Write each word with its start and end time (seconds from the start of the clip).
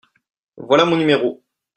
Voilà 0.57 0.85
mon 0.87 0.95
numéro. 0.97 1.43